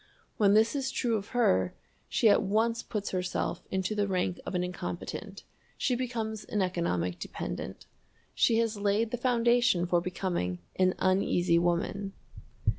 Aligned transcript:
When 0.37 0.55
this 0.55 0.75
is 0.75 0.89
true 0.89 1.15
of 1.15 1.27
her, 1.27 1.75
she 2.09 2.27
at 2.27 2.41
once 2.41 2.81
puts 2.81 3.11
herself 3.11 3.61
into 3.69 3.93
the 3.93 4.07
rank 4.07 4.39
of 4.47 4.55
an 4.55 4.63
incompetent 4.63 5.43
she 5.77 5.93
becomes 5.93 6.43
an 6.43 6.59
economic 6.63 7.19
dependent. 7.19 7.85
She 8.33 8.57
has 8.57 8.77
laid 8.79 9.11
the 9.11 9.17
foundation 9.17 9.85
for 9.85 10.01
becoming 10.01 10.57
an 10.75 10.95
Uneasy 10.97 11.59
Woman. 11.59 12.13